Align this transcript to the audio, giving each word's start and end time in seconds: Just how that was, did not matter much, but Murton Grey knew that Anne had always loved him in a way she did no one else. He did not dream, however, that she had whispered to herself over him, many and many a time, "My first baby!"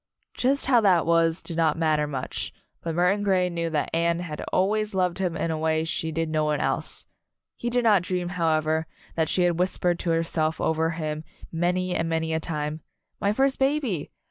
Just 0.33 0.65
how 0.65 0.81
that 0.81 1.05
was, 1.05 1.43
did 1.43 1.57
not 1.57 1.77
matter 1.77 2.07
much, 2.07 2.51
but 2.81 2.95
Murton 2.95 3.21
Grey 3.21 3.51
knew 3.51 3.69
that 3.69 3.91
Anne 3.93 4.17
had 4.21 4.41
always 4.51 4.95
loved 4.95 5.19
him 5.19 5.37
in 5.37 5.51
a 5.51 5.59
way 5.59 5.83
she 5.83 6.11
did 6.11 6.27
no 6.27 6.43
one 6.43 6.59
else. 6.59 7.05
He 7.55 7.69
did 7.69 7.83
not 7.83 8.01
dream, 8.01 8.29
however, 8.29 8.87
that 9.13 9.29
she 9.29 9.43
had 9.43 9.59
whispered 9.59 9.99
to 9.99 10.09
herself 10.09 10.59
over 10.59 10.89
him, 10.89 11.23
many 11.51 11.93
and 11.93 12.09
many 12.09 12.33
a 12.33 12.39
time, 12.39 12.81
"My 13.19 13.31
first 13.31 13.59
baby!" 13.59 14.09